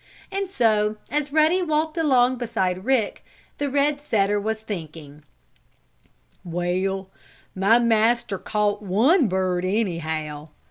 And 0.31 0.49
so, 0.49 0.95
as 1.11 1.31
Ruddy 1.31 1.61
walked 1.61 1.95
along 1.95 2.37
beside 2.37 2.85
Rick, 2.85 3.23
the 3.59 3.69
red 3.69 4.01
setter 4.01 4.39
was 4.41 4.61
thinking: 4.61 5.21
"Well, 6.43 7.11
my 7.53 7.77
master 7.77 8.39
caught 8.39 8.81
one 8.81 9.27
bird, 9.27 9.63
anyhow. 9.63 10.47